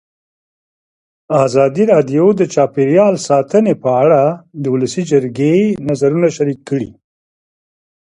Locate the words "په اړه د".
3.83-4.65